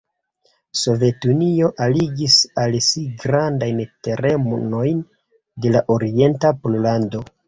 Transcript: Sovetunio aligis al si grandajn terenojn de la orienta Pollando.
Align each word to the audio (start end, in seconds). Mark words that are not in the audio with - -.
Sovetunio 0.83 1.67
aligis 1.87 2.37
al 2.61 2.77
si 2.85 3.03
grandajn 3.23 3.81
terenojn 4.07 5.05
de 5.67 5.75
la 5.77 5.83
orienta 5.97 6.53
Pollando. 6.65 7.23